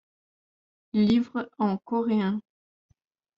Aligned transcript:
Livres 1.09 1.45
en 1.59 1.77
coréen. 1.77 2.41